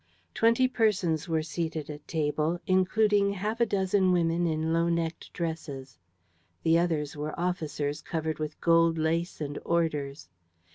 [0.33, 5.99] Twenty persons were seated at table, including half a dozen women in low necked dresses.
[6.63, 10.27] The others were officers, covered with gold lace and orders.